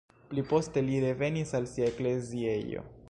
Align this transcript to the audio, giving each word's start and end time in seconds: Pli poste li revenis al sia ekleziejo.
Pli 0.29 0.43
poste 0.53 0.83
li 0.87 0.95
revenis 1.03 1.53
al 1.59 1.71
sia 1.75 1.91
ekleziejo. 1.93 2.89